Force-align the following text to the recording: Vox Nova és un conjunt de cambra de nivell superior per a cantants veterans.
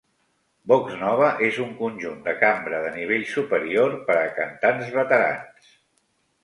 Vox 0.71 0.95
Nova 1.01 1.27
és 1.49 1.59
un 1.65 1.75
conjunt 1.83 2.23
de 2.29 2.33
cambra 2.41 2.81
de 2.87 2.95
nivell 2.99 3.29
superior 3.35 3.95
per 4.09 4.19
a 4.25 4.29
cantants 4.41 4.93
veterans. 5.01 5.75